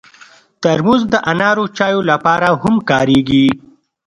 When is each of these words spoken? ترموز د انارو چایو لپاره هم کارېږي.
ترموز 0.61 1.01
د 1.13 1.15
انارو 1.31 1.65
چایو 1.77 2.01
لپاره 2.11 2.47
هم 2.63 2.75
کارېږي. 2.89 3.45